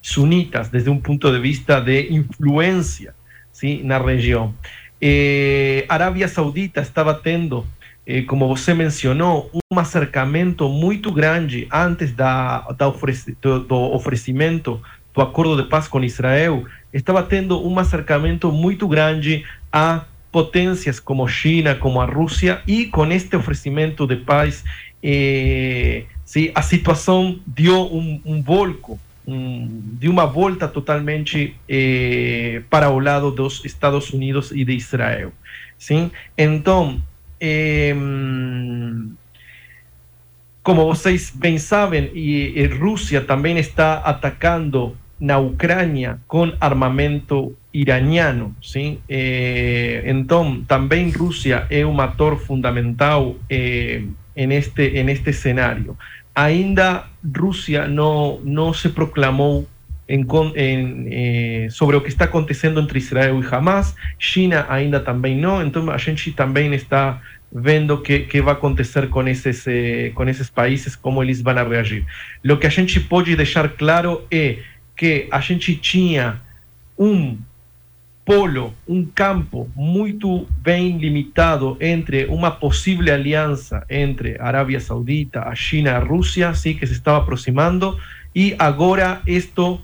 sunitas 0.01 0.71
desde 0.71 0.91
un 0.91 1.01
punto 1.01 1.33
de 1.33 1.39
vista 1.39 1.81
de 1.81 2.09
influencia 2.11 3.15
¿sí? 3.53 3.83
la 3.85 3.99
región. 3.99 4.57
Eh, 5.01 5.87
Arabia 5.89 6.29
Saudita 6.29 6.81
estaba 6.81 7.23
tendo, 7.23 7.67
eh, 8.07 8.27
como 8.27 8.49
você 8.49 8.75
mencionó, 8.75 9.47
un 9.53 9.79
acercamiento 9.79 10.69
muy 10.69 11.01
grande 11.15 11.67
antes 11.71 12.17
da, 12.17 12.67
da 12.77 12.87
do, 12.87 13.75
oferecimento 13.93 14.83
do 15.15 15.23
acordo 15.23 15.57
de 15.57 15.65
paz 15.65 15.89
con 15.89 16.05
Israel 16.05 16.65
estava 16.93 17.23
tendo 17.23 17.67
um 17.67 17.79
acercamento 17.79 18.51
muito 18.53 18.89
grande 18.89 19.45
a 19.73 20.05
potências 20.31 21.01
como 21.01 21.27
China, 21.29 21.75
como 21.75 22.01
a 22.01 22.07
Rússia, 22.07 22.63
e 22.67 22.87
com 22.87 23.07
este 23.11 23.37
oferecimento 23.37 24.07
de 24.07 24.17
paz, 24.17 24.65
eh, 25.03 26.05
a 26.55 26.63
situação 26.63 27.41
deu 27.47 27.83
um, 27.93 28.21
um 28.25 28.43
volco, 28.43 28.99
um, 29.31 29.83
de 29.99 30.09
uma 30.09 30.27
volta 30.27 30.67
totalmente 30.67 31.57
eh, 31.69 32.63
para 32.69 32.91
o 32.91 32.99
lado 32.99 33.31
dos 33.31 33.65
Estados 33.65 34.13
Unidos 34.13 34.51
e 34.53 34.65
de 34.65 34.73
Israel. 34.73 35.33
Sim? 35.79 36.11
Então, 36.37 37.01
eh, 37.41 37.95
como 40.63 40.85
vocês 40.85 41.33
bem 41.35 41.59
sabem, 41.59 42.11
e, 42.15 42.59
e 42.59 42.67
Rússia 42.67 43.21
também 43.21 43.59
está 43.59 43.95
atacando 43.95 44.97
na 45.19 45.39
Ucrânia 45.39 46.19
com 46.27 46.53
armamento 46.61 47.57
iraniano, 47.73 48.55
sim? 48.63 48.99
Eh, 49.09 50.03
então, 50.07 50.63
também 50.67 51.11
Rússia 51.11 51.67
é 51.71 51.85
um 51.87 52.01
ator 52.01 52.39
fundamental 52.39 53.37
eh, 53.49 54.03
neste 54.35 54.83
este 54.83 55.33
cenário. 55.33 55.97
Ainda 56.41 57.05
Rússia 57.37 57.87
não 57.87 58.41
não 58.43 58.73
se 58.73 58.89
proclamou 58.89 59.67
em, 60.09 60.27
em, 60.57 61.07
eh, 61.11 61.69
sobre 61.71 61.97
o 61.97 62.01
que 62.01 62.09
está 62.09 62.25
acontecendo 62.25 62.81
entre 62.81 62.99
Israel 62.99 63.41
e 63.41 63.55
Hamas. 63.55 63.95
China 64.19 64.67
ainda 64.69 64.99
também 64.99 65.37
não. 65.37 65.63
Então, 65.63 65.91
a 65.91 65.99
gente 65.99 66.33
também 66.33 66.73
está 66.75 67.21
vendo 67.53 67.95
o 67.95 68.01
que, 68.01 68.21
que 68.21 68.41
vai 68.41 68.55
acontecer 68.55 69.09
com 69.09 69.27
esses, 69.29 69.67
eh, 69.67 70.13
com 70.15 70.25
esses 70.29 70.49
países, 70.49 70.97
como 70.97 71.23
eles 71.23 71.43
vão 71.43 71.55
reagir. 71.69 72.05
O 72.49 72.57
que 72.57 72.67
a 72.67 72.71
gente 72.71 72.99
pode 73.01 73.37
deixar 73.37 73.69
claro 73.69 74.23
é 74.31 74.59
que 74.97 75.29
a 75.31 75.41
gente 75.41 75.77
tinha 75.77 76.41
um 76.99 77.37
polo, 78.25 78.75
um 78.87 79.05
campo 79.05 79.71
muito 79.75 80.47
bem 80.59 80.99
limitado 80.99 81.77
entre 81.81 82.27
uma 82.27 82.51
possível 82.51 83.13
aliança 83.13 83.85
entre 83.89 84.37
a 84.39 84.47
Arábia 84.47 84.81
Saudita, 84.81 85.43
a 85.43 85.55
China, 85.55 85.97
a 85.97 85.99
Rússia, 85.99 86.55
sim, 86.55 86.75
que 86.75 86.87
se 86.87 86.93
estava 86.93 87.19
aproximando, 87.19 87.99
e 88.35 88.55
agora 88.59 89.21
isto 89.27 89.81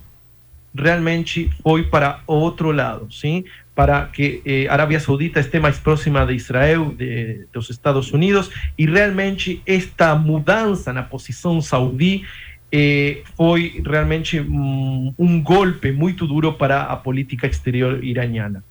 realmente 0.74 1.50
foi 1.62 1.84
para 1.84 2.20
outro 2.26 2.70
lado, 2.70 3.10
sim, 3.10 3.44
para 3.74 4.06
que 4.06 4.40
eh, 4.44 4.66
Arábia 4.68 5.00
Saudita 5.00 5.40
esté 5.40 5.58
mais 5.58 5.78
próxima 5.78 6.24
de 6.24 6.34
Israel, 6.34 6.94
de, 6.96 7.46
dos 7.52 7.68
Estados 7.68 8.12
Unidos, 8.12 8.50
e 8.78 8.86
realmente 8.86 9.60
esta 9.66 10.14
mudança 10.14 10.92
na 10.92 11.02
posição 11.02 11.60
saudí 11.60 12.24
eh, 12.72 13.22
foi 13.36 13.82
realmente 13.84 14.40
um, 14.40 15.14
um, 15.18 15.42
golpe 15.42 15.92
muito 15.92 16.26
duro 16.26 16.52
para 16.52 16.82
a 16.82 16.96
política 16.96 17.46
exterior 17.46 18.02
iraniana. 18.02 18.64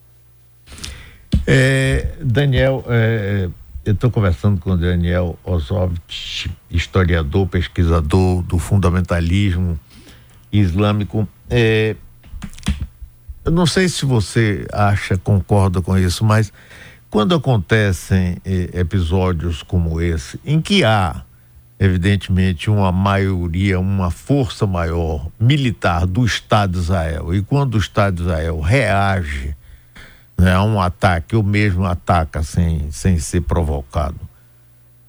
É, 1.48 2.16
Daniel, 2.22 2.84
é, 2.88 3.50
eu 3.86 3.94
estou 3.94 4.12
conversando 4.12 4.60
com 4.60 4.76
Daniel 4.76 5.38
Osovich, 5.44 6.52
historiador, 6.70 7.48
pesquisador 7.48 8.42
do 8.42 8.58
fundamentalismo 8.58 9.80
islâmico. 10.52 11.28
É, 11.50 11.96
eu 13.46 13.52
não 13.52 13.66
sei 13.66 13.88
se 13.88 14.06
você 14.06 14.66
acha, 14.74 15.18
concorda 15.18 15.82
com 15.82 15.98
isso, 15.98 16.26
mas 16.26 16.52
quando 17.10 17.36
acontecem 17.36 18.38
episódios 18.44 19.64
como 19.64 20.02
esse, 20.02 20.40
em 20.44 20.60
que 20.60 20.84
há 20.84 21.24
evidentemente, 21.80 22.70
uma 22.70 22.92
maioria, 22.92 23.80
uma 23.80 24.10
força 24.10 24.66
maior 24.66 25.28
militar 25.40 26.06
do 26.06 26.26
Estado 26.26 26.74
de 26.74 26.80
Israel. 26.80 27.34
E 27.34 27.42
quando 27.42 27.76
o 27.76 27.80
Estado 27.80 28.18
de 28.18 28.22
Israel 28.24 28.60
reage 28.62 29.56
né, 30.38 30.54
a 30.54 30.64
um 30.64 30.80
ataque, 30.80 31.36
ou 31.36 31.44
mesmo 31.44 31.86
ataca 31.86 32.44
sem, 32.44 32.90
sem 32.92 33.20
ser 33.20 33.42
provocado, 33.42 34.20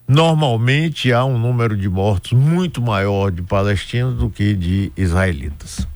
normalmente 0.09 1.13
há 1.13 1.25
um 1.25 1.39
número 1.39 1.77
de 1.77 1.89
mortos 1.89 2.33
muito 2.33 2.83
maior 2.83 3.31
de 3.31 3.43
palestinos 3.43 4.19
do 4.19 4.29
que 4.29 4.55
de 4.55 4.93
israelitas. 4.97 5.87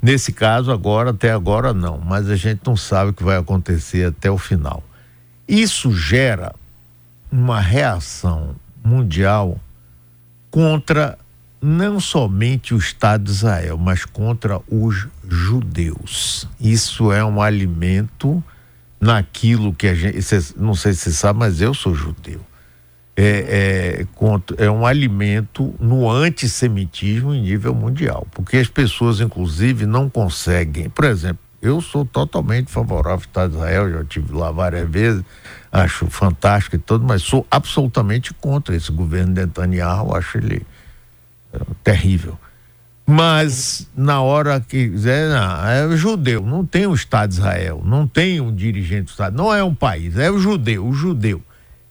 Nesse 0.00 0.32
caso, 0.32 0.70
agora, 0.70 1.10
até 1.10 1.30
agora 1.30 1.72
não, 1.72 1.98
mas 1.98 2.28
a 2.28 2.36
gente 2.36 2.60
não 2.66 2.76
sabe 2.76 3.10
o 3.10 3.14
que 3.14 3.24
vai 3.24 3.38
acontecer 3.38 4.08
até 4.08 4.30
o 4.30 4.36
final. 4.36 4.82
Isso 5.48 5.92
gera 5.92 6.54
uma 7.32 7.58
reação 7.58 8.54
mundial 8.84 9.58
contra 10.54 11.18
não 11.60 11.98
somente 11.98 12.74
o 12.74 12.78
Estado 12.78 13.24
de 13.24 13.32
Israel, 13.32 13.76
mas 13.76 14.04
contra 14.04 14.60
os 14.70 15.08
judeus. 15.28 16.46
Isso 16.60 17.10
é 17.10 17.24
um 17.24 17.42
alimento 17.42 18.40
naquilo 19.00 19.74
que 19.74 19.88
a 19.88 19.94
gente. 19.96 20.16
Não 20.56 20.76
sei 20.76 20.92
se 20.92 21.00
você 21.00 21.10
sabe, 21.10 21.40
mas 21.40 21.60
eu 21.60 21.74
sou 21.74 21.92
judeu. 21.92 22.40
É, 23.16 24.06
é, 24.58 24.64
é 24.64 24.70
um 24.70 24.86
alimento 24.86 25.74
no 25.80 26.08
antissemitismo 26.08 27.34
em 27.34 27.42
nível 27.42 27.74
mundial. 27.74 28.24
Porque 28.30 28.58
as 28.58 28.68
pessoas, 28.68 29.18
inclusive, 29.18 29.86
não 29.86 30.08
conseguem. 30.08 30.88
Por 30.88 31.06
exemplo, 31.06 31.42
eu 31.60 31.80
sou 31.80 32.04
totalmente 32.04 32.70
favorável 32.70 33.14
ao 33.14 33.18
Estado 33.18 33.50
de 33.50 33.56
Israel, 33.56 33.90
já 33.90 34.02
estive 34.02 34.32
lá 34.32 34.52
várias 34.52 34.88
vezes 34.88 35.24
acho 35.74 36.06
fantástico 36.06 36.76
e 36.76 36.78
tudo, 36.78 37.04
mas 37.04 37.22
sou 37.22 37.44
absolutamente 37.50 38.32
contra 38.32 38.76
esse 38.76 38.92
governo 38.92 39.34
de 39.34 39.40
Netanyahu, 39.40 40.14
acho 40.14 40.38
ele 40.38 40.64
é, 41.52 41.58
terrível. 41.82 42.38
Mas 43.04 43.90
na 43.94 44.22
hora 44.22 44.60
que 44.60 44.92
é, 45.04 45.28
não, 45.28 45.92
é 45.92 45.96
judeu, 45.96 46.42
não 46.42 46.64
tem 46.64 46.86
o 46.86 46.94
Estado 46.94 47.30
de 47.30 47.36
Israel, 47.36 47.82
não 47.84 48.06
tem 48.06 48.40
um 48.40 48.54
dirigente 48.54 49.06
do 49.06 49.10
Estado, 49.10 49.36
não 49.36 49.52
é 49.52 49.64
um 49.64 49.74
país, 49.74 50.16
é 50.16 50.30
o 50.30 50.38
judeu, 50.38 50.86
o 50.86 50.92
judeu. 50.92 51.42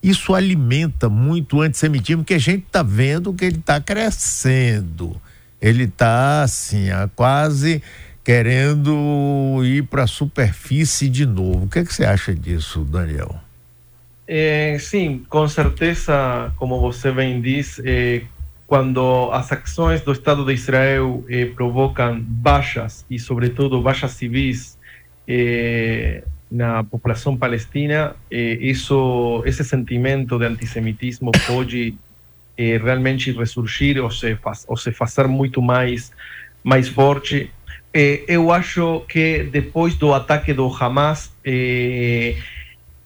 Isso 0.02 0.34
alimenta 0.34 1.10
muito 1.10 1.58
o 1.58 1.62
antissemitismo 1.62 2.24
que 2.24 2.34
a 2.34 2.40
gente 2.40 2.64
está 2.66 2.82
vendo 2.82 3.34
que 3.34 3.46
ele 3.46 3.58
está 3.58 3.80
crescendo. 3.82 5.22
Ele 5.62 5.84
está 5.84 6.44
assim, 6.44 6.88
quase 7.16 7.82
querendo 8.24 9.62
ir 9.64 9.84
para 9.84 10.04
a 10.04 10.08
superfície 10.08 11.08
de 11.10 11.26
novo. 11.26 11.66
O 11.66 11.70
que, 11.70 11.80
é 11.80 11.86
que 11.86 11.94
você 11.94 12.06
acha 12.06 12.34
disso, 12.34 12.84
Daniel? 12.84 13.40
Eh, 14.28 14.78
sim, 14.80 15.26
com 15.28 15.48
certeza, 15.48 16.54
como 16.56 16.80
você 16.80 17.12
bem 17.12 17.42
diz, 17.42 17.82
eh, 17.84 18.24
quando 18.66 19.30
as 19.34 19.52
ações 19.52 20.02
do 20.02 20.14
Estado 20.14 20.46
de 20.46 20.54
Israel 20.54 21.24
eh, 21.30 21.48
provocam 21.48 22.22
baixas 22.22 23.06
e, 23.10 23.20
sobretudo, 23.20 23.82
baixas 23.82 24.12
civis 24.12 24.78
na 26.52 26.84
população 26.84 27.36
palestina, 27.36 28.16
isso, 28.30 29.42
esse 29.46 29.64
sentimento 29.64 30.38
de 30.38 30.46
antissemitismo 30.46 31.32
pode 31.48 31.96
realmente 32.58 33.32
ressurgir 33.32 34.04
ou 34.04 34.12
se, 34.12 34.36
faz, 34.36 34.66
ou 34.68 34.76
se 34.76 34.92
fazer 34.92 35.28
muito 35.30 35.62
mais, 35.62 36.12
mais 36.62 36.90
forte. 36.90 37.50
eu 38.28 38.52
acho 38.52 39.06
que 39.08 39.44
depois 39.44 39.96
do 39.96 40.14
ataque 40.14 40.54
do 40.54 40.68
Hamas, 40.68 41.32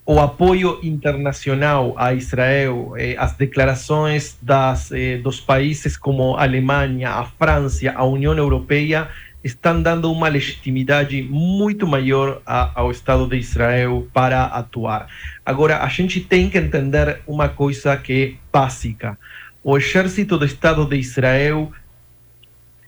o 0.09 0.21
apoio 0.21 0.79
internacional 0.83 1.93
a 1.97 2.13
Israel, 2.13 2.93
eh, 2.95 3.17
as 3.19 3.33
declarações 3.33 4.37
das, 4.41 4.89
eh, 4.93 5.17
dos 5.17 5.41
países 5.41 5.97
como 5.97 6.37
a 6.37 6.43
Alemanha, 6.43 7.09
a 7.09 7.25
França, 7.25 7.91
a 7.93 8.05
União 8.05 8.33
Europeia, 8.37 9.09
estão 9.43 9.81
dando 9.81 10.09
uma 10.09 10.29
legitimidade 10.29 11.21
muito 11.23 11.85
maior 11.85 12.41
ao 12.45 12.89
Estado 12.89 13.27
de 13.27 13.35
Israel 13.35 14.07
para 14.13 14.45
atuar. 14.45 15.07
Agora, 15.45 15.83
a 15.83 15.89
gente 15.89 16.21
tem 16.21 16.49
que 16.49 16.57
entender 16.57 17.19
uma 17.27 17.49
coisa 17.49 17.97
que 17.97 18.13
é 18.23 18.33
básica. 18.49 19.19
O 19.61 19.77
exército 19.77 20.37
do 20.37 20.45
Estado 20.45 20.85
de 20.85 20.95
Israel 20.95 21.69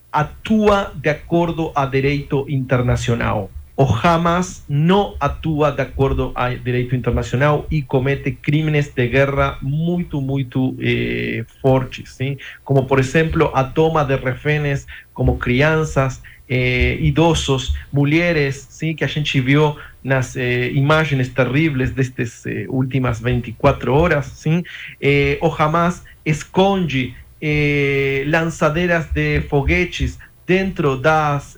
atua 0.09 0.93
de 0.95 1.09
acordo 1.09 1.73
a 1.75 1.85
direito 1.85 2.45
internacional 2.49 3.51
o 3.81 3.87
Hamas 4.03 4.65
no 4.67 5.15
actúa 5.21 5.71
de 5.71 5.83
acuerdo 5.83 6.33
al 6.35 6.61
derecho 6.61 6.97
internacional 6.97 7.63
y 7.69 7.83
comete 7.83 8.35
crímenes 8.35 8.93
de 8.93 9.07
guerra 9.07 9.57
muy, 9.61 10.05
muy 10.11 10.45
eh, 10.81 11.45
fuertes, 11.61 12.17
como 12.65 12.85
por 12.87 12.99
ejemplo 12.99 13.53
a 13.55 13.73
toma 13.73 14.03
de 14.03 14.17
reféns 14.17 14.85
como 15.13 15.39
crianças, 15.39 16.21
eh, 16.49 16.97
idosos, 16.99 17.73
mujeres, 17.93 18.67
¿sí? 18.69 18.95
que 18.95 19.05
a 19.05 19.07
gente 19.07 19.39
viu 19.39 19.77
nas 20.03 20.35
eh, 20.35 20.71
imágenes 20.75 21.33
terribles 21.33 21.95
de 21.95 22.01
estas 22.01 22.45
eh, 22.45 22.65
últimas 22.67 23.21
24 23.21 23.95
horas. 23.95 24.25
¿sí? 24.35 24.61
Eh, 24.99 25.37
o 25.39 25.55
Hamas 25.57 26.03
esconde 26.25 27.15
eh, 27.39 28.25
lanzaderas 28.27 29.13
de 29.13 29.39
foguetes 29.49 30.19
dentro 30.45 30.97
das 30.97 31.55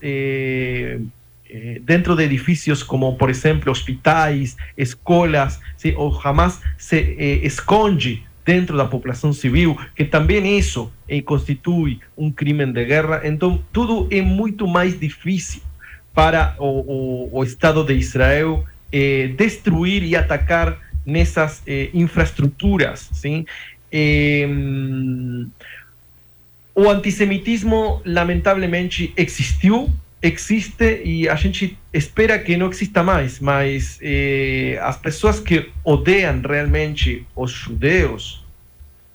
eh, 1.52 1.82
dentro 1.84 2.16
de 2.16 2.26
edificios 2.26 2.84
como, 2.84 3.18
por 3.18 3.30
ejemplo, 3.30 3.72
hospitales, 3.72 4.58
escuelas, 4.78 5.60
¿sí? 5.76 5.94
o 5.98 6.10
jamás 6.12 6.62
se 6.78 7.00
eh, 7.00 7.46
esconde 7.46 8.24
dentro 8.46 8.76
de 8.76 8.84
la 8.84 8.90
población 8.90 9.34
civil, 9.34 9.76
que 9.96 10.06
también 10.06 10.46
eso 10.46 10.92
eh, 11.08 11.24
constituye 11.24 12.00
un 12.16 12.32
crimen 12.32 12.74
de 12.74 12.86
guerra. 12.86 13.22
Entonces, 13.24 13.62
todo 13.72 14.08
es 14.10 14.24
mucho 14.24 14.68
más 14.68 15.00
difícil 15.00 15.62
para 16.14 16.56
o, 16.58 17.44
Estado 17.44 17.84
de 17.84 17.96
Israel 17.96 18.64
eh, 18.92 19.34
destruir 19.38 20.04
e 20.04 20.18
atacar 20.18 20.80
nessas 21.06 21.64
eh, 21.66 21.90
infraestruturas, 21.94 23.10
o 26.74 26.90
antissemitismo 26.90 28.02
lamentavelmente 28.06 29.12
existiu, 29.16 29.90
existe 30.22 31.02
e 31.04 31.28
a 31.28 31.36
gente 31.36 31.78
espera 31.92 32.38
que 32.38 32.56
não 32.56 32.70
exista 32.70 33.02
mais, 33.02 33.40
mas 33.40 33.98
eh, 34.02 34.80
as 34.82 34.98
pessoas 34.98 35.40
que 35.40 35.72
odeiam 35.84 36.42
realmente 36.42 37.26
os 37.36 37.52
judeus, 37.52 38.46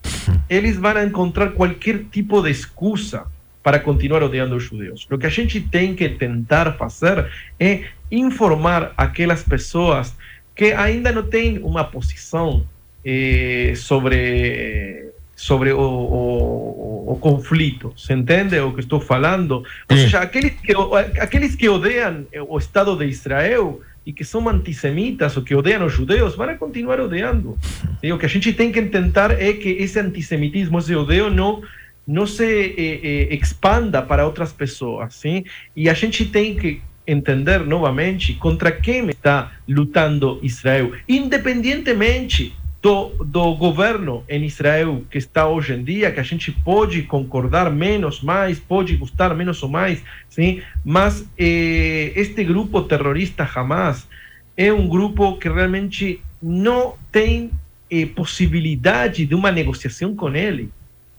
eles 0.49 0.77
vão 0.77 1.01
encontrar 1.01 1.51
qualquer 1.51 2.03
tipo 2.11 2.41
de 2.41 2.51
excusa 2.51 3.25
para 3.63 3.79
continuar 3.79 4.23
odiando 4.23 4.55
os 4.55 4.63
judeus. 4.63 5.07
O 5.09 5.17
que 5.17 5.25
a 5.25 5.29
gente 5.29 5.61
tem 5.61 5.95
que 5.95 6.09
tentar 6.09 6.73
fazer 6.77 7.29
é 7.59 7.85
informar 8.11 8.93
aquelas 8.97 9.43
pessoas 9.43 10.15
que 10.55 10.71
ainda 10.71 11.11
não 11.11 11.23
têm 11.23 11.59
uma 11.59 11.83
posição 11.83 12.65
eh, 13.05 13.73
sobre 13.75 15.06
sobre 15.37 15.71
o, 15.71 15.79
o, 15.79 17.11
o, 17.13 17.15
conflito. 17.17 17.93
Se 17.95 18.11
entende 18.11 18.59
o 18.59 18.73
que 18.73 18.79
estou 18.79 18.99
falando? 18.99 19.63
Ou 19.87 19.95
seja, 19.95 20.19
aqueles 20.19 20.53
que, 20.59 20.73
aqueles 21.21 21.55
que 21.55 21.69
odeiam 21.69 22.25
o 22.49 22.57
Estado 22.57 22.97
de 22.97 23.05
Israel 23.05 23.79
e 24.03 24.11
que 24.11 24.25
são 24.25 24.49
antissemitas 24.49 25.37
ou 25.37 25.43
que 25.43 25.53
odeiam 25.53 25.85
os 25.85 25.93
judeus 25.93 26.35
vão 26.35 26.57
continuar 26.57 26.99
odiando. 26.99 27.55
E 28.01 28.11
o 28.11 28.17
que 28.17 28.25
a 28.25 28.29
gente 28.29 28.51
tem 28.51 28.71
que 28.71 28.81
tentar 28.81 29.29
é 29.31 29.53
que 29.53 29.69
esse 29.69 29.99
antissemitismo, 29.99 30.79
esse 30.79 30.95
odeio, 30.95 31.29
não, 31.29 31.61
não 32.07 32.25
se 32.25 32.43
eh, 32.43 32.99
eh, 33.03 33.35
expanda 33.35 34.01
para 34.01 34.25
outras 34.25 34.51
pessoas. 34.51 35.13
Sim? 35.13 35.43
E 35.75 35.87
a 35.87 35.93
gente 35.93 36.25
tem 36.25 36.55
que 36.55 36.81
entender 37.05 37.59
novamente 37.59 38.33
contra 38.33 38.71
quem 38.71 39.07
está 39.07 39.51
lutando 39.69 40.39
Israel, 40.41 40.93
independentemente 41.07 42.55
do, 42.87 43.09
do 43.21 43.53
governo 43.55 44.23
em 44.29 44.45
Israel 44.45 45.03
que 45.11 45.17
está 45.17 45.45
hoje 45.45 45.73
em 45.73 45.83
dia, 45.83 46.09
que 46.09 46.21
a 46.21 46.23
gente 46.23 46.53
pode 46.53 47.01
concordar 47.03 47.69
menos, 47.69 48.21
mais, 48.21 48.59
pode 48.59 48.95
gostar 48.95 49.35
menos 49.35 49.61
ou 49.61 49.67
mais, 49.67 50.01
sim, 50.29 50.61
mas 50.85 51.27
eh, 51.37 52.13
este 52.15 52.45
grupo 52.45 52.81
terrorista 52.83 53.43
Hamas 53.43 54.07
é 54.55 54.71
um 54.71 54.87
grupo 54.87 55.37
que 55.37 55.49
realmente 55.49 56.21
não 56.41 56.93
tem 57.11 57.51
eh, 57.91 58.05
possibilidade 58.05 59.25
de 59.25 59.35
uma 59.35 59.51
negociação 59.51 60.15
com 60.15 60.33
ele, 60.33 60.69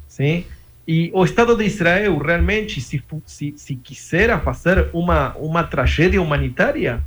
sim. 0.06 0.46
E 0.86 1.10
o 1.12 1.22
Estado 1.22 1.54
de 1.54 1.66
Israel 1.66 2.16
realmente, 2.16 2.80
se, 2.80 3.02
se, 3.26 3.54
se 3.58 3.76
quisera 3.76 4.40
fazer 4.40 4.88
uma, 4.94 5.36
uma 5.36 5.62
tragédia 5.62 6.22
humanitária, 6.22 7.02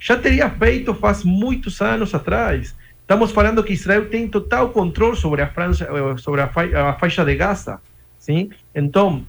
já 0.00 0.16
teria 0.16 0.50
feito 0.50 0.92
faz 0.94 1.22
muitos 1.22 1.80
anos 1.80 2.12
atrás. 2.12 2.74
Estamos 3.10 3.32
falando 3.32 3.64
que 3.64 3.72
Israel 3.72 4.08
tem 4.08 4.28
total 4.28 4.68
controle 4.68 5.16
sobre 5.16 5.42
a, 5.42 5.48
França, 5.48 5.82
eh, 5.82 6.16
sobre 6.18 6.42
a, 6.42 6.44
a 6.44 6.92
faixa 6.92 7.24
de 7.24 7.34
Gaza. 7.34 7.80
Sim? 8.20 8.50
Então, 8.72 9.26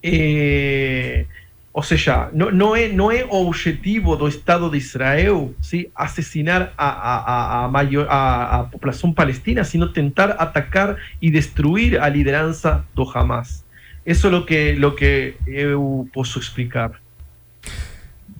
eh, 0.00 1.26
ou 1.72 1.82
seja, 1.82 2.30
não, 2.32 2.52
não, 2.52 2.76
é, 2.76 2.86
não 2.86 3.10
é 3.10 3.24
o 3.24 3.48
objetivo 3.48 4.14
do 4.14 4.28
Estado 4.28 4.70
de 4.70 4.76
Israel 4.76 5.52
sim, 5.60 5.86
assassinar 5.96 6.72
a, 6.78 6.86
a, 6.86 7.64
a, 7.64 7.68
maior, 7.68 8.06
a, 8.08 8.60
a 8.60 8.64
população 8.66 9.12
palestina, 9.12 9.64
sino 9.64 9.92
tentar 9.92 10.36
atacar 10.38 10.96
e 11.20 11.28
destruir 11.28 12.00
a 12.00 12.08
liderança 12.08 12.86
do 12.94 13.02
Hamas. 13.02 13.64
Isso 14.06 14.28
é 14.28 14.30
o 14.30 14.46
que, 14.46 14.78
o 14.80 14.92
que 14.92 15.34
eu 15.48 16.08
posso 16.12 16.38
explicar. 16.38 17.01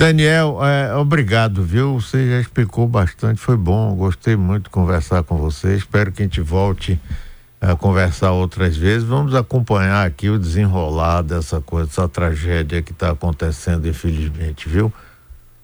Daniel, 0.02 0.58
é, 0.64 0.96
obrigado, 0.96 1.62
viu? 1.62 2.00
Você 2.00 2.28
já 2.28 2.40
explicou 2.40 2.88
bastante, 2.88 3.40
foi 3.40 3.56
bom, 3.56 3.94
gostei 3.94 4.34
muito 4.34 4.64
de 4.64 4.70
conversar 4.70 5.22
com 5.22 5.36
você. 5.36 5.76
Espero 5.76 6.10
que 6.10 6.22
a 6.22 6.24
gente 6.24 6.40
volte 6.40 6.98
a 7.60 7.76
conversar 7.76 8.32
outras 8.32 8.76
vezes. 8.76 9.04
Vamos 9.04 9.32
acompanhar 9.32 10.04
aqui 10.04 10.28
o 10.28 10.40
desenrolar 10.40 11.22
dessa 11.22 11.60
coisa, 11.60 11.86
dessa 11.86 12.08
tragédia 12.08 12.82
que 12.82 12.90
está 12.90 13.12
acontecendo, 13.12 13.86
infelizmente, 13.86 14.68
viu? 14.68 14.92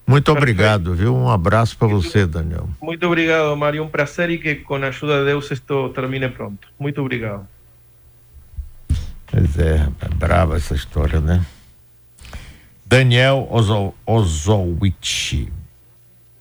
Muito 0.06 0.30
obrigado, 0.30 0.94
viu? 0.94 1.16
Um 1.16 1.28
abraço 1.28 1.76
para 1.76 1.88
você, 1.88 2.24
Daniel. 2.24 2.68
Muito 2.80 3.04
obrigado, 3.08 3.56
Mário. 3.56 3.82
Um 3.82 3.88
prazer 3.88 4.30
e 4.30 4.38
que 4.38 4.54
com 4.54 4.76
a 4.76 4.86
ajuda 4.86 5.18
de 5.18 5.24
Deus 5.24 5.50
isto 5.50 5.88
termine 5.88 6.28
pronto. 6.28 6.68
Muito 6.78 7.00
obrigado. 7.00 7.44
Pois 9.26 9.58
é, 9.58 9.88
é 10.00 10.08
brava 10.14 10.54
essa 10.54 10.76
história, 10.76 11.20
né? 11.20 11.44
Daniel 12.90 13.46
Ozowicz, 14.06 15.46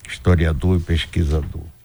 historiador 0.08 0.78
e 0.78 0.80
pesquisador. 0.80 1.68